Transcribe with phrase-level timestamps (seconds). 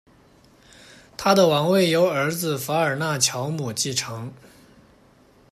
[1.15, 4.33] 他的王位由儿子法尔纳乔姆继承。